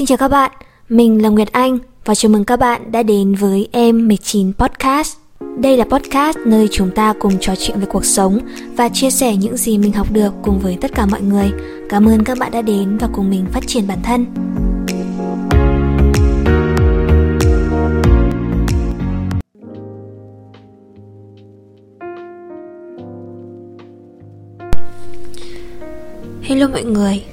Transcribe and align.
Xin 0.00 0.06
chào 0.06 0.18
các 0.18 0.28
bạn, 0.28 0.50
mình 0.88 1.22
là 1.22 1.28
Nguyệt 1.28 1.52
Anh 1.52 1.78
và 2.04 2.14
chào 2.14 2.30
mừng 2.30 2.44
các 2.44 2.56
bạn 2.56 2.92
đã 2.92 3.02
đến 3.02 3.34
với 3.34 3.68
Em 3.72 4.08
19 4.08 4.52
Podcast. 4.52 5.16
Đây 5.58 5.76
là 5.76 5.84
podcast 5.84 6.38
nơi 6.46 6.68
chúng 6.72 6.90
ta 6.90 7.14
cùng 7.18 7.38
trò 7.40 7.54
chuyện 7.58 7.80
về 7.80 7.86
cuộc 7.86 8.04
sống 8.04 8.38
và 8.76 8.88
chia 8.88 9.10
sẻ 9.10 9.36
những 9.36 9.56
gì 9.56 9.78
mình 9.78 9.92
học 9.92 10.06
được 10.12 10.34
cùng 10.42 10.60
với 10.60 10.78
tất 10.80 10.90
cả 10.94 11.06
mọi 11.06 11.20
người. 11.20 11.50
Cảm 11.88 12.08
ơn 12.08 12.24
các 12.24 12.38
bạn 12.38 12.52
đã 12.52 12.62
đến 12.62 12.98
và 12.98 13.08
cùng 13.12 13.30
mình 13.30 13.46
phát 13.52 13.66
triển 13.66 13.86
bản 13.88 13.98
thân. 14.02 14.26
Hello 26.42 26.68
mọi 26.68 26.84
người 26.84 27.24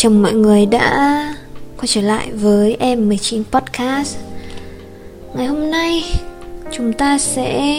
Chào 0.00 0.12
mọi 0.12 0.32
người 0.32 0.66
đã 0.66 0.90
quay 1.76 1.86
trở 1.86 2.00
lại 2.00 2.32
với 2.32 2.76
em 2.80 3.08
19 3.08 3.42
Podcast. 3.44 4.16
Ngày 5.34 5.46
hôm 5.46 5.70
nay 5.70 6.04
chúng 6.72 6.92
ta 6.92 7.18
sẽ 7.18 7.76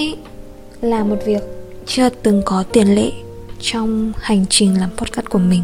làm 0.82 1.10
một 1.10 1.16
việc 1.26 1.42
chưa 1.86 2.10
từng 2.10 2.42
có 2.46 2.64
tiền 2.72 2.96
lệ 2.96 3.12
trong 3.60 4.14
hành 4.18 4.46
trình 4.50 4.80
làm 4.80 4.90
podcast 4.98 5.30
của 5.30 5.40
mình. 5.40 5.64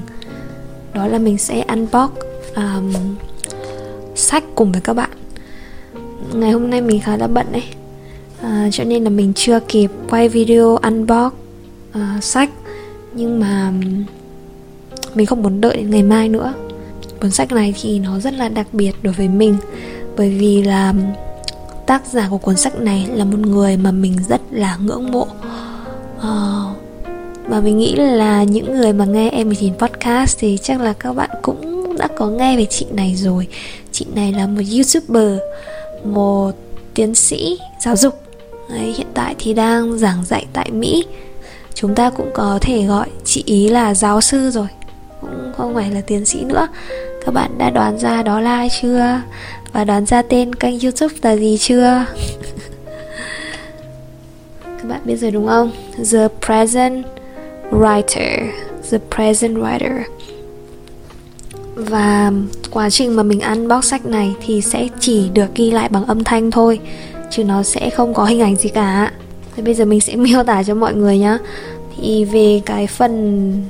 Đó 0.94 1.08
là 1.08 1.18
mình 1.18 1.38
sẽ 1.38 1.64
unbox 1.68 2.10
um, 2.56 2.94
sách 4.16 4.44
cùng 4.56 4.72
với 4.72 4.82
các 4.82 4.94
bạn. 4.94 5.10
Ngày 6.34 6.52
hôm 6.52 6.70
nay 6.70 6.82
mình 6.82 7.00
khá 7.00 7.18
là 7.18 7.28
bận 7.28 7.48
đấy. 7.52 7.64
À, 8.42 8.70
Cho 8.72 8.84
nên 8.84 9.04
là 9.04 9.10
mình 9.10 9.34
chưa 9.36 9.60
kịp 9.60 9.92
quay 10.10 10.30
video 10.30 10.76
unbox 10.76 11.34
uh, 11.98 12.24
sách. 12.24 12.50
Nhưng 13.14 13.40
mà 13.40 13.72
mình 15.16 15.26
không 15.26 15.42
muốn 15.42 15.62
đợi 15.62 15.78
đến 15.78 15.90
ngày 15.90 16.04
mai 16.04 16.30
nữa. 16.30 16.54
Cuốn 17.22 17.32
sách 17.32 17.52
này 17.52 17.74
thì 17.82 18.00
nó 18.00 18.20
rất 18.20 18.34
là 18.34 18.50
đặc 18.50 18.68
biệt 18.74 18.92
đối 19.02 19.14
với 19.14 19.28
mình 19.28 19.58
bởi 20.18 20.30
vì 20.30 20.64
là 20.64 20.94
tác 21.86 22.06
giả 22.06 22.28
của 22.30 22.38
cuốn 22.38 22.58
sách 22.58 22.80
này 22.80 23.08
là 23.14 23.26
một 23.26 23.40
người 23.40 23.78
mà 23.78 23.92
mình 23.92 24.18
rất 24.30 24.42
là 24.52 24.78
ngưỡng 24.78 25.12
mộ. 25.12 25.28
Uh, 26.18 26.78
và 27.48 27.62
mình 27.62 27.78
nghĩ 27.78 27.96
là 27.96 28.44
những 28.44 28.74
người 28.74 28.94
mà 28.94 29.06
nghe 29.06 29.30
em 29.30 29.48
19 29.48 29.74
podcast 29.74 30.40
thì 30.40 30.58
chắc 30.64 30.82
là 30.82 30.94
các 30.94 31.14
bạn 31.14 31.30
cũng 31.42 31.96
đã 31.98 32.08
có 32.18 32.28
nghe 32.28 32.58
về 32.58 32.66
chị 32.66 32.86
này 32.92 33.16
rồi. 33.16 33.48
Chị 33.92 34.06
này 34.16 34.34
là 34.34 34.48
một 34.48 34.62
youtuber 34.72 35.40
một 36.04 36.52
tiến 36.94 37.16
sĩ 37.16 37.60
giáo 37.86 37.96
dục. 37.96 38.22
Đấy, 38.70 38.94
hiện 38.98 39.08
tại 39.14 39.36
thì 39.40 39.54
đang 39.54 39.98
giảng 39.98 40.26
dạy 40.26 40.46
tại 40.54 40.72
mỹ. 40.72 41.06
Chúng 41.74 41.96
ta 41.96 42.10
cũng 42.10 42.30
có 42.34 42.60
thể 42.62 42.86
gọi 42.86 43.08
chị 43.26 43.44
ý 43.46 43.70
là 43.70 43.94
giáo 43.94 44.22
sư 44.22 44.52
rồi 44.52 44.68
ngoài 45.76 45.86
phải 45.86 45.96
là 45.96 46.02
tiến 46.08 46.26
sĩ 46.26 46.44
nữa. 46.44 46.68
Các 47.26 47.34
bạn 47.34 47.58
đã 47.58 47.70
đoán 47.70 48.00
ra 48.00 48.24
đó 48.24 48.40
là 48.40 48.56
ai 48.56 48.70
chưa? 48.82 49.22
Và 49.74 49.84
đoán 49.84 50.06
ra 50.06 50.22
tên 50.22 50.56
kênh 50.56 50.80
youtube 50.80 51.16
là 51.22 51.36
gì 51.36 51.58
chưa? 51.58 52.06
Các 54.64 54.90
bạn 54.90 55.02
biết 55.06 55.16
rồi 55.16 55.32
đúng 55.32 55.48
không? 55.48 55.72
The 56.12 56.28
present 56.46 57.06
writer. 57.72 58.48
The 58.92 58.98
present 59.16 59.58
writer. 59.58 60.02
Và 61.76 62.32
quá 62.72 62.90
trình 62.90 63.16
mà 63.16 63.24
mình 63.24 63.40
unbox 63.40 63.86
sách 63.86 64.06
này 64.06 64.36
thì 64.46 64.62
sẽ 64.62 64.88
chỉ 65.00 65.30
được 65.34 65.56
ghi 65.56 65.72
lại 65.72 65.90
bằng 65.90 66.06
âm 66.06 66.24
thanh 66.24 66.52
thôi, 66.52 66.80
chứ 67.32 67.44
nó 67.44 67.64
sẽ 67.64 67.90
không 67.90 68.14
có 68.14 68.26
hình 68.26 68.42
ảnh 68.42 68.56
gì 68.56 68.70
cả. 68.70 69.12
Thế 69.56 69.64
bây 69.64 69.74
giờ 69.74 69.86
mình 69.86 70.02
sẽ 70.02 70.16
miêu 70.16 70.44
tả 70.44 70.64
cho 70.64 70.76
mọi 70.76 70.94
người 70.94 71.18
nhá. 71.18 71.38
Thì 71.98 72.26
về 72.26 72.62
cái 72.66 72.88
phần 72.88 73.64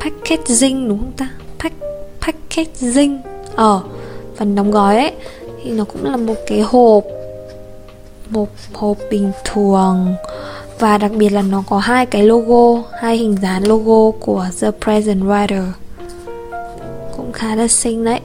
packaging 0.00 0.88
đúng 0.88 0.98
không 0.98 1.12
ta? 1.16 1.30
Pack, 1.58 1.74
packaging 2.20 3.22
ờ 3.54 3.80
phần 4.36 4.54
đóng 4.54 4.70
gói 4.70 4.96
ấy 4.96 5.12
thì 5.62 5.70
nó 5.70 5.84
cũng 5.84 6.04
là 6.04 6.16
một 6.16 6.36
cái 6.46 6.60
hộp 6.60 7.04
một 8.30 8.48
hộp 8.72 8.96
bình 9.10 9.32
thường. 9.44 10.14
Và 10.78 10.98
đặc 10.98 11.10
biệt 11.16 11.28
là 11.28 11.42
nó 11.42 11.62
có 11.68 11.78
hai 11.78 12.06
cái 12.06 12.22
logo 12.22 12.82
hai 13.00 13.16
hình 13.16 13.36
dáng 13.42 13.68
logo 13.68 14.18
của 14.20 14.46
The 14.60 14.70
Present 14.84 15.22
Writer 15.22 15.64
cũng 17.16 17.32
khá 17.32 17.54
là 17.54 17.68
xinh 17.68 18.04
đấy. 18.04 18.20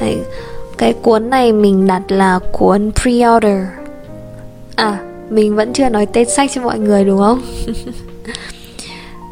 đấy 0.00 0.18
cái 0.78 0.92
cuốn 0.92 1.30
này 1.30 1.52
mình 1.52 1.86
đặt 1.86 2.02
là 2.08 2.38
cuốn 2.52 2.90
pre-order. 2.90 3.64
À 4.76 4.98
mình 5.30 5.56
vẫn 5.56 5.72
chưa 5.72 5.88
nói 5.88 6.06
tên 6.06 6.30
sách 6.30 6.50
cho 6.54 6.62
mọi 6.62 6.78
người 6.78 7.04
đúng 7.04 7.18
không? 7.18 7.42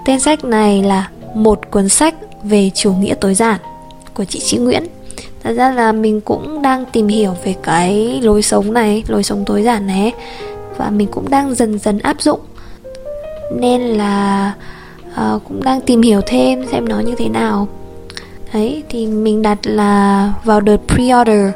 Tên 0.06 0.20
sách 0.20 0.44
này 0.44 0.82
là 0.82 1.10
một 1.42 1.70
cuốn 1.70 1.88
sách 1.88 2.14
về 2.42 2.70
chủ 2.74 2.92
nghĩa 2.92 3.14
tối 3.14 3.34
giản 3.34 3.60
của 4.14 4.24
chị 4.24 4.38
Chị 4.38 4.56
Nguyễn. 4.56 4.82
Thật 5.42 5.52
ra 5.52 5.72
là 5.72 5.92
mình 5.92 6.20
cũng 6.20 6.62
đang 6.62 6.84
tìm 6.92 7.08
hiểu 7.08 7.34
về 7.44 7.54
cái 7.62 8.20
lối 8.22 8.42
sống 8.42 8.72
này, 8.72 9.04
lối 9.08 9.22
sống 9.22 9.44
tối 9.44 9.62
giản 9.62 9.86
này 9.86 10.12
Và 10.76 10.90
mình 10.90 11.08
cũng 11.10 11.30
đang 11.30 11.54
dần 11.54 11.78
dần 11.78 11.98
áp 11.98 12.20
dụng. 12.20 12.40
Nên 13.56 13.80
là 13.80 14.52
uh, 15.10 15.42
cũng 15.48 15.64
đang 15.64 15.80
tìm 15.80 16.02
hiểu 16.02 16.20
thêm 16.26 16.66
xem 16.66 16.88
nó 16.88 17.00
như 17.00 17.14
thế 17.18 17.28
nào. 17.28 17.68
Đấy, 18.54 18.82
thì 18.88 19.06
mình 19.06 19.42
đặt 19.42 19.58
là 19.62 20.32
vào 20.44 20.60
đợt 20.60 20.76
pre-order. 20.88 21.50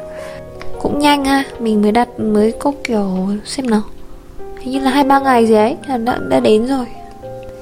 Cũng 0.81 0.99
nhanh 0.99 1.25
ha, 1.25 1.43
mình 1.59 1.81
mới 1.81 1.91
đặt 1.91 2.19
mới 2.19 2.51
có 2.51 2.71
kiểu 2.83 3.29
xem 3.45 3.69
nào. 3.69 3.81
Hình 4.59 4.73
như 4.73 4.79
là 4.79 4.89
hai 4.89 5.03
ba 5.03 5.19
ngày 5.19 5.47
gì 5.47 5.55
ấy, 5.55 5.77
là 5.87 5.97
đã, 5.97 6.19
đã 6.29 6.39
đến 6.39 6.67
rồi. 6.67 6.85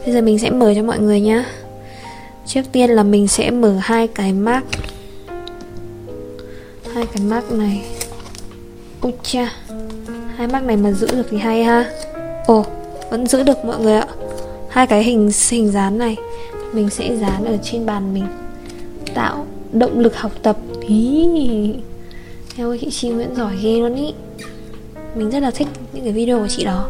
Bây 0.05 0.13
giờ 0.13 0.21
mình 0.21 0.39
sẽ 0.39 0.49
mở 0.49 0.73
cho 0.75 0.83
mọi 0.83 0.99
người 0.99 1.21
nhá 1.21 1.45
trước 2.46 2.62
tiên 2.72 2.90
là 2.90 3.03
mình 3.03 3.28
sẽ 3.28 3.52
mở 3.52 3.78
hai 3.81 4.07
cái 4.07 4.34
mác 4.34 4.63
hai 6.94 7.06
cái 7.06 7.24
mác 7.24 7.52
này. 7.52 7.81
Ôi 9.02 9.13
cha. 9.24 9.53
Hai 10.35 10.47
mác 10.47 10.63
này 10.63 10.78
mà 10.78 10.91
giữ 10.91 11.07
được 11.12 11.28
thì 11.31 11.38
hay 11.38 11.63
ha. 11.63 11.91
Ồ, 12.46 12.66
vẫn 13.12 13.28
giữ 13.28 13.44
được 13.44 13.66
mọi 13.66 13.80
người 13.80 13.94
ạ. 13.94 14.07
Hai 14.69 14.88
cái 14.88 15.03
hình 15.03 15.31
hình 15.50 15.72
dán 15.72 15.97
này, 15.97 16.16
mình 16.74 16.90
sẽ 16.90 17.16
dán 17.16 17.46
ở 17.46 17.57
trên 17.63 17.85
bàn 17.85 18.13
mình. 18.13 18.25
Tạo 19.13 19.46
động 19.72 20.00
lực 20.00 20.18
học 20.18 20.31
tập. 20.44 20.57
Ý. 20.88 21.74
Theo 22.56 22.78
chị 22.81 22.90
Chi 22.90 23.09
Nguyễn 23.09 23.35
giỏi 23.35 23.53
ghê 23.62 23.80
luôn 23.80 23.96
ý. 23.96 24.13
Mình 25.16 25.30
rất 25.30 25.40
là 25.40 25.51
thích 25.51 25.68
những 25.94 26.03
cái 26.03 26.13
video 26.13 26.40
của 26.40 26.47
chị 26.47 26.63
đó. 26.63 26.90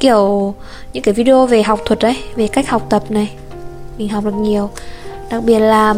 Kiểu, 0.00 0.54
những 0.92 1.02
cái 1.02 1.14
video 1.14 1.46
về 1.46 1.62
học 1.62 1.80
thuật 1.84 1.98
đấy, 1.98 2.16
về 2.36 2.48
cách 2.48 2.68
học 2.68 2.86
tập 2.90 3.10
này 3.10 3.32
mình 4.00 4.08
học 4.08 4.24
được 4.24 4.34
nhiều. 4.34 4.70
Đặc 5.30 5.42
biệt 5.44 5.58
là 5.58 5.94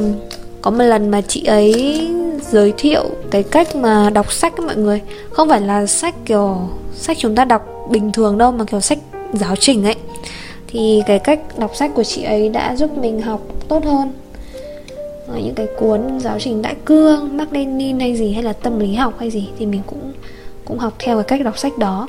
có 0.63 0.71
một 0.71 0.85
lần 0.85 1.11
mà 1.11 1.21
chị 1.21 1.45
ấy 1.45 2.01
giới 2.51 2.73
thiệu 2.77 3.11
cái 3.31 3.43
cách 3.43 3.77
mà 3.77 4.11
đọc 4.11 4.33
sách 4.33 4.53
các 4.57 4.67
mọi 4.67 4.77
người. 4.77 5.01
Không 5.31 5.49
phải 5.49 5.61
là 5.61 5.87
sách 5.87 6.15
kiểu 6.25 6.57
sách 6.95 7.17
chúng 7.21 7.35
ta 7.35 7.45
đọc 7.45 7.89
bình 7.91 8.13
thường 8.13 8.39
đâu, 8.39 8.53
mà 8.53 8.65
kiểu 8.65 8.81
sách 8.81 8.99
giáo 9.33 9.57
trình 9.57 9.85
ấy. 9.85 9.95
Thì 10.67 11.03
cái 11.07 11.19
cách 11.19 11.41
đọc 11.59 11.71
sách 11.75 11.91
của 11.95 12.05
chị 12.05 12.23
ấy 12.23 12.49
đã 12.49 12.77
giúp 12.77 12.99
mình 12.99 13.23
học 13.23 13.41
tốt 13.69 13.85
hơn. 13.85 14.13
Ở 15.29 15.39
những 15.45 15.55
cái 15.55 15.67
cuốn 15.79 16.21
giáo 16.21 16.39
trình 16.41 16.63
đại 16.63 16.75
cương 16.85 17.37
Mark 17.37 17.53
Lenin 17.53 18.01
hay 18.01 18.17
gì, 18.17 18.33
hay 18.33 18.43
là 18.43 18.53
tâm 18.53 18.81
lý 18.81 18.95
học 18.95 19.15
hay 19.19 19.31
gì, 19.31 19.49
thì 19.59 19.67
mình 19.67 19.83
cũng 19.87 20.13
cũng 20.65 20.79
học 20.79 20.93
theo 20.99 21.17
cái 21.17 21.25
cách 21.25 21.45
đọc 21.45 21.59
sách 21.59 21.79
đó. 21.79 22.09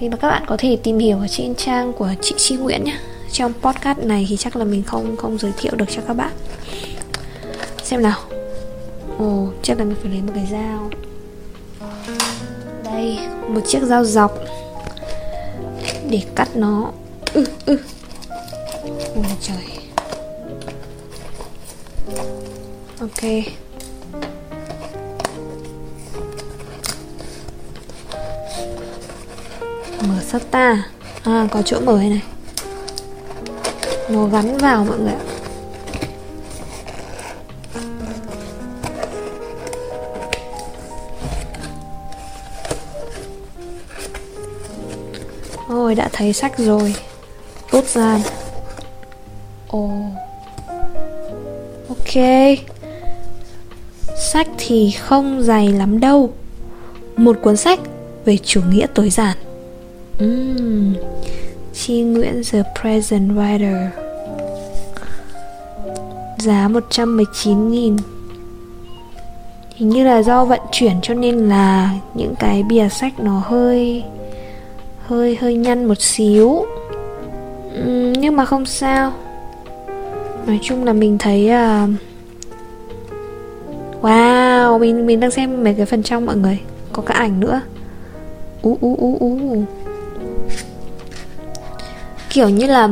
Thì 0.00 0.08
mà 0.08 0.16
các 0.16 0.28
bạn 0.28 0.42
có 0.46 0.56
thể 0.58 0.76
tìm 0.82 0.98
hiểu 0.98 1.18
ở 1.18 1.28
trên 1.28 1.54
trang 1.54 1.92
của 1.92 2.08
chị 2.20 2.34
Chi 2.38 2.56
Nguyễn 2.56 2.84
nhé 2.84 2.96
trong 3.34 3.52
podcast 3.62 3.98
này 3.98 4.26
thì 4.28 4.36
chắc 4.36 4.56
là 4.56 4.64
mình 4.64 4.82
không 4.82 5.16
không 5.16 5.38
giới 5.38 5.52
thiệu 5.58 5.72
được 5.76 5.84
cho 5.88 6.02
các 6.08 6.14
bạn. 6.14 6.32
Xem 7.82 8.02
nào. 8.02 8.18
Ồ, 9.18 9.48
chắc 9.62 9.78
là 9.78 9.84
mình 9.84 9.96
phải 10.02 10.10
lấy 10.10 10.22
một 10.22 10.32
cái 10.34 10.48
dao. 10.50 10.90
Đây, 12.84 13.18
một 13.48 13.60
chiếc 13.66 13.82
dao 13.82 14.04
dọc. 14.04 14.38
Để 16.10 16.22
cắt 16.34 16.56
nó. 16.56 16.92
Ư 17.32 17.44
ư 17.66 17.78
ôi 19.14 19.24
trời. 19.40 19.64
Ok. 23.00 23.22
Mở 30.08 30.22
sắt 30.26 30.42
ta. 30.50 30.84
À 31.22 31.48
có 31.50 31.62
chỗ 31.62 31.80
mở 31.80 31.98
đây 31.98 32.08
này 32.08 32.22
nó 34.08 34.26
gắn 34.26 34.58
vào 34.58 34.84
mọi 34.84 34.98
người 34.98 35.12
ạ. 35.12 35.24
Ôi, 45.68 45.94
đã 45.94 46.08
thấy 46.12 46.32
sách 46.32 46.58
rồi. 46.58 46.94
Tốt 47.70 47.84
ra. 47.84 48.18
Ồ. 49.68 49.90
Ok. 51.88 52.24
Sách 54.32 54.48
thì 54.58 54.90
không 54.90 55.42
dày 55.42 55.68
lắm 55.68 56.00
đâu. 56.00 56.30
Một 57.16 57.36
cuốn 57.42 57.56
sách 57.56 57.80
về 58.24 58.36
chủ 58.44 58.60
nghĩa 58.70 58.86
tối 58.94 59.10
giản. 59.10 59.36
Uhm. 60.24 60.94
Chi 61.86 62.02
Nguyễn 62.02 62.42
The 62.52 62.62
Present 62.80 63.30
Writer. 63.30 63.88
Giá 66.38 66.68
119.000 66.68 67.98
hình 69.76 69.88
như 69.88 70.04
là 70.04 70.22
do 70.22 70.44
vận 70.44 70.60
chuyển 70.72 71.00
cho 71.02 71.14
nên 71.14 71.48
là 71.48 71.90
những 72.14 72.34
cái 72.38 72.62
bìa 72.62 72.88
sách 72.88 73.20
nó 73.20 73.42
hơi 73.44 74.04
hơi 75.06 75.36
hơi 75.36 75.54
nhăn 75.54 75.84
một 75.84 76.00
xíu. 76.00 76.48
Uhm, 77.80 78.12
nhưng 78.12 78.36
mà 78.36 78.44
không 78.44 78.66
sao. 78.66 79.12
Nói 80.46 80.58
chung 80.62 80.84
là 80.84 80.92
mình 80.92 81.18
thấy 81.18 81.50
uh, 81.50 81.90
wow 84.02 84.78
mình 84.78 85.06
mình 85.06 85.20
đang 85.20 85.30
xem 85.30 85.64
mấy 85.64 85.74
cái 85.74 85.86
phần 85.86 86.02
trong 86.02 86.26
mọi 86.26 86.36
người. 86.36 86.58
Có 86.92 87.02
cả 87.02 87.14
ảnh 87.14 87.40
nữa. 87.40 87.60
Ú 88.62 88.78
ú 88.80 88.96
ú 88.96 89.16
ú 89.20 89.64
kiểu 92.34 92.48
như 92.48 92.66
là 92.66 92.88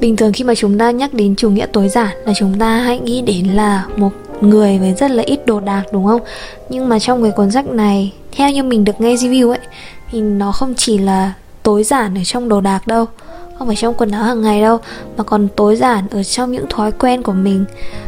bình 0.00 0.16
thường 0.16 0.32
khi 0.32 0.44
mà 0.44 0.54
chúng 0.54 0.78
ta 0.78 0.90
nhắc 0.90 1.14
đến 1.14 1.36
chủ 1.36 1.50
nghĩa 1.50 1.66
tối 1.66 1.88
giản 1.88 2.16
là 2.26 2.32
chúng 2.36 2.58
ta 2.58 2.78
hãy 2.78 2.98
nghĩ 2.98 3.22
đến 3.22 3.46
là 3.46 3.84
một 3.96 4.10
người 4.40 4.78
với 4.78 4.94
rất 4.94 5.10
là 5.10 5.22
ít 5.22 5.46
đồ 5.46 5.60
đạc, 5.60 5.82
đúng 5.92 6.06
không? 6.06 6.20
Nhưng 6.68 6.88
mà 6.88 6.98
trong 6.98 7.22
cái 7.22 7.32
cuốn 7.32 7.50
sách 7.50 7.66
này, 7.66 8.12
theo 8.36 8.50
như 8.50 8.62
mình 8.62 8.84
được 8.84 9.00
nghe 9.00 9.14
review 9.14 9.48
ấy, 9.48 9.58
thì 10.10 10.20
nó 10.20 10.52
không 10.52 10.74
chỉ 10.76 10.98
là 10.98 11.32
tối 11.62 11.84
giản 11.84 12.18
ở 12.18 12.24
trong 12.24 12.48
đồ 12.48 12.60
đạc 12.60 12.86
đâu, 12.86 13.06
không 13.58 13.66
phải 13.66 13.76
trong 13.76 13.94
quần 13.94 14.10
áo 14.10 14.24
hàng 14.24 14.42
ngày 14.42 14.60
đâu, 14.60 14.78
mà 15.16 15.24
còn 15.24 15.48
tối 15.56 15.76
giản 15.76 16.04
ở 16.10 16.22
trong 16.22 16.52
những 16.52 16.66
thói 16.70 16.92
quen 16.92 17.22
của 17.22 17.32
mình, 17.32 17.64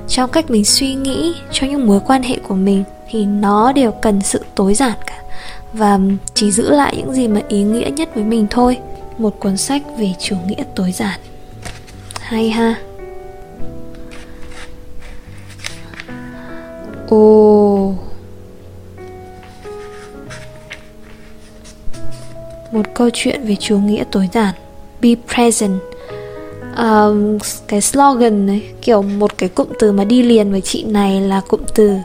trong 0.09 0.31
cách 0.31 0.51
mình 0.51 0.65
suy 0.65 0.95
nghĩ 0.95 1.35
trong 1.53 1.71
những 1.71 1.87
mối 1.87 2.01
quan 2.07 2.23
hệ 2.23 2.39
của 2.49 2.55
mình, 2.55 2.85
thì 3.11 3.25
nó 3.25 3.73
đều 3.73 3.91
cần 3.91 4.21
sự 4.21 4.41
tối 4.55 4.75
giản 4.75 4.95
cả 5.07 5.23
và 5.73 5.99
chỉ 6.35 6.51
giữ 6.51 6.71
lại 6.71 6.95
những 6.97 7.13
gì 7.13 7.29
mà 7.29 7.41
ý 7.49 7.63
nghĩa 7.63 7.91
nhất 7.91 8.15
với 8.15 8.25
mình 8.25 8.47
thôi 8.51 8.79
một 9.19 9.41
cuốn 9.41 9.57
sách 9.57 9.83
về 9.99 10.13
chủ 10.19 10.37
nghĩa 10.47 10.65
tối 10.75 10.93
giản. 10.93 11.21
Hay 12.21 12.51
ha. 12.51 12.75
Ồ. 17.09 17.95
Một 22.73 22.87
câu 22.95 23.11
chuyện 23.13 23.45
về 23.45 23.57
chủ 23.61 23.79
nghĩa 23.79 24.05
tối 24.11 24.29
giản. 24.33 24.55
Be 25.01 25.11
present. 25.35 25.81
Um, 26.77 27.39
cái 27.69 27.81
slogan 27.81 28.47
ấy 28.47 28.63
kiểu 28.83 29.03
một 29.03 29.39
cái 29.39 29.49
cụm 29.49 29.69
từ 29.79 29.93
mà 29.93 30.05
đi 30.05 30.23
liền 30.23 30.53
với 30.53 30.61
chị 30.61 30.85
này 30.85 31.21
là 31.21 31.41
cụm 31.49 31.61
từ 31.75 31.97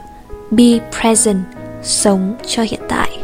be 0.50 0.78
present 1.00 1.42
sống 1.82 2.34
cho 2.46 2.62
hiện 2.62 2.80
tại. 2.88 3.18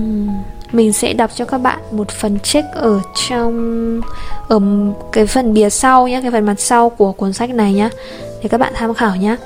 Uhm, 0.00 0.31
mình 0.72 0.92
sẽ 0.92 1.12
đọc 1.12 1.30
cho 1.34 1.44
các 1.44 1.58
bạn 1.58 1.78
một 1.90 2.10
phần 2.10 2.38
check 2.38 2.68
ở 2.74 3.00
trong, 3.28 4.00
ở 4.48 4.60
cái 5.12 5.26
phần 5.26 5.54
bìa 5.54 5.70
sau 5.70 6.08
nhé 6.08 6.20
cái 6.22 6.30
phần 6.30 6.46
mặt 6.46 6.60
sau 6.60 6.90
của 6.90 7.12
cuốn 7.12 7.32
sách 7.32 7.50
này 7.50 7.72
nhé 7.72 7.88
để 8.42 8.48
các 8.48 8.58
bạn 8.58 8.72
tham 8.76 8.94
khảo 8.94 9.16
nhé 9.16 9.36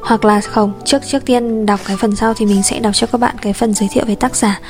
hoặc 0.00 0.24
là 0.24 0.40
không, 0.40 0.72
trước 0.84 1.02
trước 1.06 1.24
tiên 1.24 1.66
đọc 1.66 1.80
cái 1.86 1.96
phần 2.00 2.16
sau 2.16 2.34
thì 2.34 2.46
mình 2.46 2.62
sẽ 2.62 2.78
đọc 2.78 2.94
cho 2.94 3.06
các 3.06 3.20
bạn 3.20 3.36
cái 3.42 3.52
phần 3.52 3.74
giới 3.74 3.88
thiệu 3.92 4.04
về 4.04 4.14
tác 4.14 4.36
giả 4.36 4.60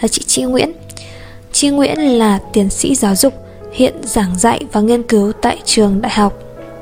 là 0.00 0.08
chị 0.08 0.22
Chi 0.26 0.42
Nguyễn. 0.42 0.72
Chi 1.52 1.68
Nguyễn 1.70 2.18
là 2.18 2.38
tiến 2.52 2.70
sĩ 2.70 2.94
giáo 2.94 3.14
dục, 3.14 3.34
hiện 3.72 3.94
giảng 4.02 4.38
dạy 4.38 4.60
và 4.72 4.80
nghiên 4.80 5.02
cứu 5.02 5.32
tại 5.32 5.58
trường 5.64 6.00
đại 6.00 6.12
học 6.12 6.32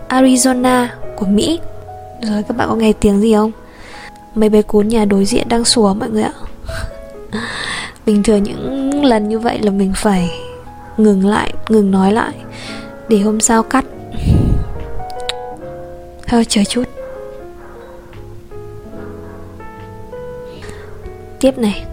Arizona 0.09 0.87
của 1.17 1.27
Mỹ. 1.27 1.59
Rồi, 2.23 2.43
các 2.49 2.57
bạn 2.57 2.69
có 2.69 2.75
nghe 2.75 2.93
tiếng 2.93 3.21
gì 3.21 3.35
không? 3.35 3.53
Mấy 4.35 4.49
bé 4.49 4.63
cún 4.63 4.89
nhà 4.89 5.05
đối 5.05 5.25
diện 5.25 5.49
đang 5.49 5.65
sủa 5.65 5.95
mọi 5.95 6.11
người 6.11 6.23
ạ 6.23 6.33
bình 8.07 8.23
thường 8.23 8.43
những 8.43 9.05
lần 9.05 9.29
như 9.29 9.39
vậy 9.39 9.59
là 9.63 9.71
mình 9.71 9.93
phải 9.97 10.31
ngừng 10.97 11.27
lại 11.27 11.53
ngừng 11.69 11.91
nói 11.91 12.13
lại. 12.13 12.33
Để 13.09 13.19
hôm 13.19 13.41
sau 13.41 13.63
cắt. 13.63 13.85
Thôi 16.27 16.45
chờ 16.49 16.65
chút. 16.65 16.85
Tiếp 21.41 21.59
này. 21.59 21.85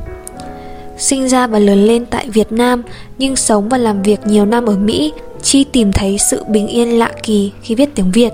Sinh 0.97 1.29
ra 1.29 1.47
và 1.47 1.59
lớn 1.59 1.85
lên 1.85 2.05
tại 2.05 2.29
Việt 2.29 2.51
Nam 2.51 2.81
nhưng 3.17 3.35
sống 3.35 3.69
và 3.69 3.77
làm 3.77 4.01
việc 4.01 4.19
nhiều 4.27 4.45
năm 4.45 4.65
ở 4.65 4.77
Mỹ, 4.77 5.13
Chi 5.41 5.63
tìm 5.63 5.91
thấy 5.91 6.17
sự 6.17 6.43
bình 6.47 6.67
yên 6.67 6.99
lạ 6.99 7.11
kỳ 7.23 7.51
khi 7.61 7.75
viết 7.75 7.89
tiếng 7.95 8.11
Việt. 8.11 8.33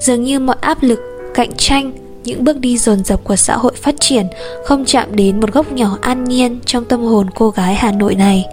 Dường 0.00 0.22
như 0.22 0.38
mọi 0.38 0.56
áp 0.60 0.82
lực, 0.82 1.00
cạnh 1.34 1.50
tranh, 1.56 1.92
những 2.24 2.44
bước 2.44 2.58
đi 2.58 2.78
dồn 2.78 3.04
dập 3.04 3.24
của 3.24 3.36
xã 3.36 3.56
hội 3.56 3.72
phát 3.76 3.94
triển 4.00 4.26
không 4.64 4.84
chạm 4.84 5.16
đến 5.16 5.40
một 5.40 5.52
góc 5.52 5.72
nhỏ 5.72 5.98
an 6.00 6.24
nhiên 6.24 6.60
trong 6.66 6.84
tâm 6.84 7.00
hồn 7.00 7.26
cô 7.34 7.50
gái 7.50 7.74
Hà 7.74 7.92
Nội 7.92 8.14
này. 8.14 8.46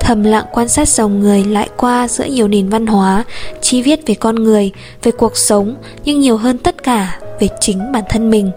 Thầm 0.00 0.22
lặng 0.22 0.44
quan 0.52 0.68
sát 0.68 0.88
dòng 0.88 1.20
người 1.20 1.44
lại 1.44 1.68
qua 1.76 2.08
giữa 2.08 2.24
nhiều 2.24 2.48
nền 2.48 2.68
văn 2.68 2.86
hóa, 2.86 3.24
chi 3.60 3.82
viết 3.82 4.06
về 4.06 4.14
con 4.14 4.34
người, 4.34 4.72
về 5.02 5.12
cuộc 5.12 5.36
sống, 5.36 5.74
nhưng 6.04 6.20
nhiều 6.20 6.36
hơn 6.36 6.58
tất 6.58 6.82
cả 6.82 7.18
về 7.40 7.48
chính 7.60 7.92
bản 7.92 8.04
thân 8.08 8.30
mình. 8.30 8.50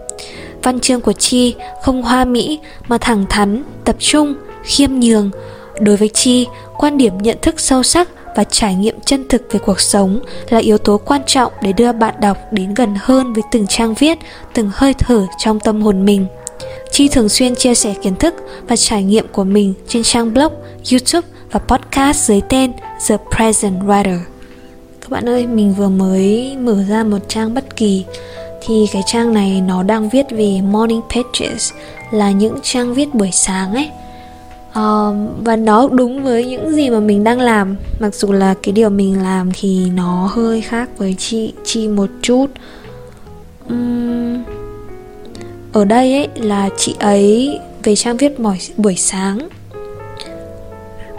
Văn 0.62 0.80
chương 0.80 1.00
của 1.00 1.12
Chi 1.12 1.54
không 1.82 2.02
hoa 2.02 2.24
mỹ 2.24 2.58
mà 2.88 2.98
thẳng 2.98 3.24
thắn, 3.28 3.62
tập 3.84 3.96
trung, 3.98 4.34
khiêm 4.62 4.90
nhường. 4.92 5.30
Đối 5.80 5.96
với 5.96 6.08
Chi, 6.08 6.46
quan 6.78 6.98
điểm 6.98 7.18
nhận 7.18 7.36
thức 7.42 7.60
sâu 7.60 7.82
sắc 7.82 8.08
và 8.34 8.44
trải 8.44 8.74
nghiệm 8.74 9.00
chân 9.00 9.28
thực 9.28 9.42
về 9.50 9.60
cuộc 9.66 9.80
sống 9.80 10.20
là 10.48 10.58
yếu 10.58 10.78
tố 10.78 11.00
quan 11.04 11.20
trọng 11.26 11.52
để 11.62 11.72
đưa 11.72 11.92
bạn 11.92 12.14
đọc 12.20 12.38
đến 12.50 12.74
gần 12.74 12.94
hơn 12.98 13.32
với 13.32 13.42
từng 13.50 13.66
trang 13.66 13.94
viết, 13.94 14.18
từng 14.54 14.70
hơi 14.74 14.94
thở 14.94 15.26
trong 15.38 15.60
tâm 15.60 15.82
hồn 15.82 16.04
mình. 16.04 16.26
Chi 16.90 17.08
thường 17.08 17.28
xuyên 17.28 17.54
chia 17.54 17.74
sẻ 17.74 17.94
kiến 18.02 18.16
thức 18.16 18.34
và 18.68 18.76
trải 18.76 19.02
nghiệm 19.02 19.26
của 19.32 19.44
mình 19.44 19.74
trên 19.88 20.02
trang 20.02 20.34
blog, 20.34 20.52
YouTube 20.92 21.28
và 21.50 21.60
podcast 21.60 22.28
dưới 22.28 22.40
tên 22.48 22.72
The 23.08 23.16
Present 23.36 23.82
Writer. 23.82 24.18
Các 25.00 25.10
bạn 25.10 25.28
ơi, 25.28 25.46
mình 25.46 25.74
vừa 25.74 25.88
mới 25.88 26.56
mở 26.56 26.84
ra 26.88 27.04
một 27.04 27.18
trang 27.28 27.54
bất 27.54 27.76
kỳ 27.76 28.04
thì 28.66 28.86
cái 28.92 29.02
trang 29.06 29.34
này 29.34 29.60
nó 29.60 29.82
đang 29.82 30.08
viết 30.08 30.26
về 30.30 30.60
morning 30.60 31.00
pages 31.10 31.72
là 32.10 32.30
những 32.30 32.58
trang 32.62 32.94
viết 32.94 33.14
buổi 33.14 33.30
sáng 33.32 33.74
ấy 33.74 33.90
uh, 34.78 35.16
và 35.44 35.56
nó 35.56 35.88
đúng 35.92 36.24
với 36.24 36.46
những 36.46 36.70
gì 36.70 36.90
mà 36.90 37.00
mình 37.00 37.24
đang 37.24 37.40
làm. 37.40 37.76
Mặc 38.00 38.14
dù 38.14 38.32
là 38.32 38.54
cái 38.62 38.72
điều 38.72 38.90
mình 38.90 39.22
làm 39.22 39.50
thì 39.60 39.90
nó 39.90 40.26
hơi 40.32 40.60
khác 40.60 40.98
với 40.98 41.14
chị 41.18 41.52
chi 41.64 41.88
một 41.88 42.10
chút. 42.22 42.46
Um, 43.68 44.42
ở 45.72 45.84
đây 45.84 46.14
ấy 46.14 46.28
là 46.34 46.68
chị 46.76 46.94
ấy 46.98 47.58
về 47.82 47.96
trang 47.96 48.16
viết 48.16 48.38
buổi 48.38 48.58
buổi 48.76 48.94
sáng. 48.96 49.48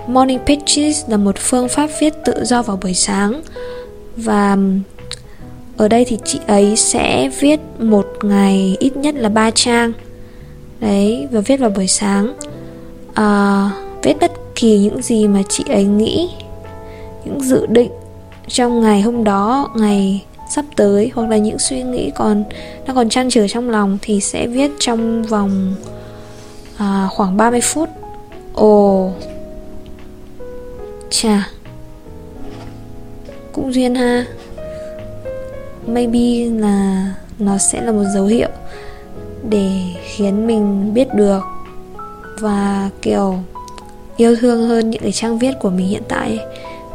Morning 0.08 0.40
pages 0.46 1.10
là 1.10 1.18
một 1.18 1.36
phương 1.38 1.70
pháp 1.70 1.90
viết 2.00 2.14
tự 2.26 2.44
do 2.44 2.62
vào 2.62 2.78
buổi 2.82 2.94
sáng. 2.94 3.42
Và 4.18 4.58
ở 5.78 5.88
đây 5.88 6.06
thì 6.06 6.18
chị 6.26 6.40
ấy 6.48 6.76
sẽ 6.76 7.30
viết 7.40 7.60
một 7.80 8.08
ngày 8.24 8.78
ít 8.80 8.98
nhất 8.98 9.16
là 9.16 9.30
ba 9.30 9.52
trang. 9.52 9.92
Đấy 10.80 11.28
và 11.32 11.40
viết 11.40 11.60
vào 11.60 11.70
buổi 11.70 11.88
sáng 11.88 12.34
à, 13.16 13.70
viết 14.04 14.18
bất 14.22 14.32
kỳ 14.56 14.78
những 14.78 15.02
gì 15.02 15.28
mà 15.28 15.42
chị 15.50 15.64
ấy 15.70 15.84
nghĩ 15.84 16.30
những 17.26 17.42
dự 17.42 17.66
định 17.66 17.92
trong 18.48 18.82
ngày 18.82 19.02
hôm 19.02 19.24
đó 19.24 19.70
ngày 19.76 20.26
sắp 20.50 20.66
tới 20.76 21.12
hoặc 21.16 21.30
là 21.30 21.38
những 21.38 21.60
suy 21.60 21.84
nghĩ 21.84 22.12
còn 22.16 22.44
đang 22.88 22.96
còn 22.96 23.10
chăn 23.10 23.30
trở 23.30 23.48
trong 23.48 23.70
lòng 23.70 23.98
thì 24.02 24.20
sẽ 24.20 24.48
viết 24.48 24.72
trong 24.80 25.24
vòng 25.24 25.76
à, 26.78 27.08
khoảng 27.12 27.38
30 27.38 27.62
phút. 27.62 27.90
Ồ 28.54 29.12
chà 31.10 31.50
cũng 33.54 33.74
duyên 33.74 33.96
ha. 33.96 34.26
Maybe 35.88 36.50
là 36.60 37.06
nó 37.40 37.58
sẽ 37.58 37.82
là 37.82 37.92
một 37.92 38.04
dấu 38.14 38.26
hiệu 38.26 38.50
để 39.50 39.70
khiến 40.04 40.48
mình 40.48 40.94
biết 40.94 41.08
được 41.14 41.42
và, 42.40 42.90
kiểu, 43.02 43.40
yêu 44.18 44.36
thương 44.36 44.68
hơn 44.68 44.90
những 44.90 45.02
cái 45.02 45.12
trang 45.12 45.40
viết 45.40 45.52
của 45.60 45.70
mình 45.70 45.88
hiện 45.88 46.04
tại. 46.08 46.40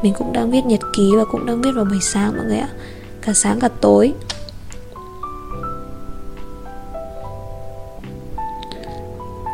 Mình 0.03 0.15
cũng 0.19 0.33
đang 0.33 0.51
viết 0.51 0.67
nhật 0.67 0.81
ký 0.97 1.11
và 1.17 1.25
cũng 1.25 1.47
đang 1.47 1.63
viết 1.63 1.71
vào 1.77 1.85
buổi 1.85 2.01
sáng 2.03 2.33
mọi 2.37 2.47
người 2.47 2.59
ạ. 2.59 2.69
Cả 3.21 3.33
sáng 3.33 3.61
cả 3.61 3.69
tối. 3.81 4.13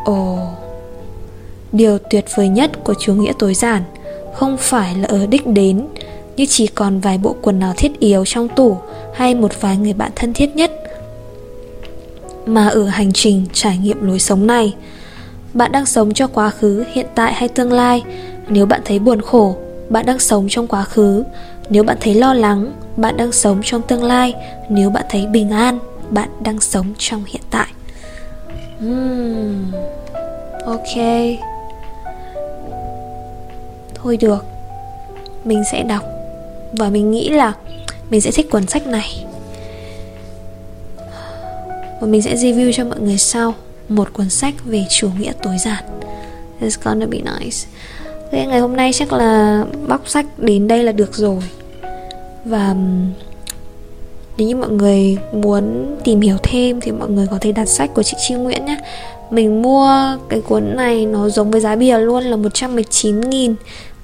Ồ, 0.05 0.39
điều 1.73 1.99
tuyệt 2.11 2.25
vời 2.37 2.49
nhất 2.49 2.85
của 2.85 2.95
chủ 2.95 3.15
nghĩa 3.15 3.33
tối 3.39 3.55
giản 3.55 3.83
không 4.35 4.57
phải 4.57 4.95
là 4.95 5.09
ở 5.09 5.27
đích 5.27 5.47
đến, 5.47 5.87
như 6.37 6.47
chỉ 6.49 6.67
còn 6.67 7.01
vài 7.01 7.19
bộ 7.19 7.37
quần 7.43 7.61
áo 7.61 7.75
thiết 7.77 8.01
yếu 8.01 8.25
trong 8.25 8.49
tủ 8.49 8.79
hay 9.15 9.35
một 9.35 9.61
vài 9.61 9.77
người 9.77 9.93
bạn 9.93 10.11
thân 10.17 10.33
thiết 10.33 10.57
nhất, 10.57 10.73
mà 12.47 12.69
ở 12.69 12.85
hành 12.85 13.13
trình 13.13 13.47
trải 13.53 13.79
nghiệm 13.79 14.07
lối 14.07 14.19
sống 14.19 14.47
này 14.47 14.75
bạn 15.57 15.73
đang 15.73 15.87
sống 15.87 16.15
cho 16.15 16.27
quá 16.27 16.51
khứ 16.51 16.85
hiện 16.93 17.07
tại 17.15 17.33
hay 17.33 17.49
tương 17.49 17.73
lai? 17.73 18.03
Nếu 18.49 18.67
bạn 18.67 18.81
thấy 18.85 18.99
buồn 18.99 19.21
khổ 19.21 19.57
bạn 19.89 20.07
đang 20.07 20.19
sống 20.19 20.47
trong 20.51 20.67
quá 20.67 20.85
khứ. 20.85 21.25
Nếu 21.71 21.83
bạn 21.83 21.97
thấy 22.01 22.15
lo 22.15 22.35
lắng 22.35 22.73
bạn 22.97 23.17
đang 23.17 23.33
sống 23.33 23.61
trong 23.65 23.83
tương 23.83 24.05
lai. 24.05 24.35
Nếu 24.69 24.91
bạn 24.91 25.05
thấy 25.09 25.27
bình 25.27 25.51
an 25.51 25.79
bạn 26.11 26.29
đang 26.41 26.61
sống 26.61 26.87
trong 26.99 27.25
hiện 27.27 27.43
tại. 27.51 27.67
Uhm, 28.87 29.73
ok. 30.67 30.97
Thôi 33.95 34.17
được 34.17 34.45
mình 35.45 35.63
sẽ 35.73 35.83
đọc. 35.83 36.03
Và 36.73 36.89
mình 36.89 37.11
nghĩ 37.11 37.29
là 37.29 37.53
mình 38.11 38.21
sẽ 38.21 38.31
thích 38.31 38.51
cuốn 38.51 38.67
sách 38.67 38.87
này. 38.87 39.25
Và 42.01 42.07
mình 42.07 42.23
sẽ 42.23 42.35
review 42.35 42.73
cho 42.73 42.85
mọi 42.85 43.01
người 43.01 43.19
sau 43.19 43.55
một 43.89 44.13
cuốn 44.13 44.31
sách 44.31 44.55
về 44.65 44.85
chủ 44.91 45.11
nghĩa 45.19 45.33
tối 45.43 45.57
giản. 45.59 45.85
It's 46.61 46.77
gonna 46.85 47.07
be 47.07 47.19
nice. 47.19 47.57
Thế 48.33 48.47
ngày 48.47 48.61
hôm 48.61 48.77
nay 48.77 48.93
chắc 48.93 49.13
là 49.13 49.65
bóc 49.89 50.09
sách 50.09 50.27
đến 50.39 50.69
đây 50.69 50.85
là 50.85 50.93
được 50.93 51.15
rồi. 51.15 51.43
Và 52.45 52.75
nếu 54.37 54.49
như 54.49 54.57
mọi 54.57 54.71
người 54.71 55.19
muốn 55.33 55.97
tìm 56.05 56.21
hiểu 56.21 56.37
thêm 56.43 56.81
thì 56.81 56.93
mọi 56.93 57.11
người 57.11 57.27
có 57.31 57.39
thể 57.41 57.53
đặt 57.53 57.69
sách 57.69 57.95
của 57.95 58.03
chị 58.03 58.17
Chi 58.29 58.35
Nguyễn 58.35 58.65
nhé. 58.65 58.77
Mình 59.31 59.63
mua 59.63 60.17
cái 60.29 60.41
cuốn 60.41 60.77
này 60.77 61.07
nó 61.07 61.29
giống 61.29 61.51
với 61.51 61.61
giá 61.61 61.77
bìa 61.77 61.99
luôn 61.99 62.25
là 62.25 62.37
119 62.37 63.21
nghìn, 63.21 63.55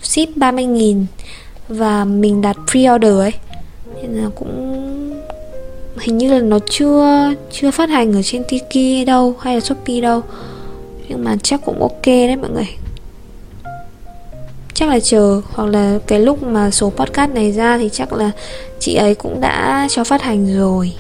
ship 0.03 0.37
30 0.37 0.65
nghìn. 0.65 1.07
Và 1.69 2.05
mình 2.05 2.43
đặt 2.43 2.57
pre-order 2.67 3.19
ấy. 3.19 3.33
Nên 3.95 4.11
là 4.11 4.29
cũng 4.35 5.12
hình 6.03 6.19
như 6.19 6.33
là 6.33 6.39
nó 6.39 6.59
chưa 6.71 7.33
chưa 7.53 7.71
phát 7.71 7.91
hành 7.91 8.13
ở 8.13 8.23
trên 8.23 8.45
Tiki 8.45 9.07
đâu 9.07 9.37
hay 9.41 9.55
là 9.55 9.61
Shopee 9.61 10.01
đâu. 10.01 10.23
Nhưng 11.09 11.25
mà 11.25 11.37
chắc 11.43 11.61
cũng 11.65 11.81
ok 11.81 12.07
đấy 12.07 12.37
mọi 12.37 12.51
người. 12.51 12.69
Chắc 14.75 14.89
là 14.89 15.01
chờ 15.01 15.41
hoặc 15.53 15.67
là 15.67 15.99
cái 16.07 16.21
lúc 16.21 16.43
mà 16.43 16.71
số 16.71 16.91
podcast 16.91 17.31
này 17.31 17.53
ra 17.53 17.79
thì 17.79 17.89
chắc 17.93 18.13
là 18.13 18.31
chị 18.79 18.95
ấy 18.95 19.15
cũng 19.15 19.41
đã 19.41 19.89
cho 19.91 20.05
phát 20.05 20.23
hành 20.23 20.59
rồi. 20.59 20.93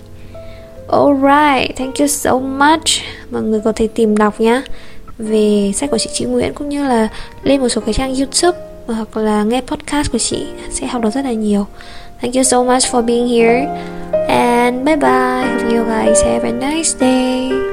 Alright, 0.88 1.76
thank 1.76 1.98
you 1.98 2.06
so 2.06 2.38
much. 2.38 2.88
Mọi 3.30 3.42
người 3.42 3.60
có 3.64 3.72
thể 3.76 3.86
tìm 3.86 4.16
đọc 4.16 4.40
nhá. 4.40 4.62
Về 5.18 5.72
sách 5.74 5.90
của 5.90 5.98
chị 5.98 6.10
Chị 6.12 6.24
Nguyễn 6.24 6.54
Cũng 6.54 6.68
như 6.68 6.88
là 6.88 7.08
lên 7.42 7.60
một 7.60 7.68
số 7.68 7.80
cái 7.80 7.94
trang 7.94 8.14
youtube 8.14 8.58
Hoặc 8.86 9.16
là 9.16 9.42
nghe 9.42 9.60
podcast 9.60 10.12
của 10.12 10.18
chị 10.18 10.46
Sẽ 10.70 10.86
học 10.86 11.02
được 11.02 11.10
rất 11.10 11.24
là 11.24 11.32
nhiều. 11.32 11.66
Thank 12.20 12.34
you 12.34 12.42
so 12.42 12.62
much 12.62 12.82
for 12.82 13.02
being 13.02 13.28
here. 13.28 13.66
And 14.28 14.61
And 14.72 14.86
bye 14.86 14.96
bye. 14.96 15.44
Hope 15.44 15.70
you 15.70 15.84
guys 15.84 16.22
have 16.22 16.44
a 16.44 16.52
nice 16.52 16.94
day 16.94 17.71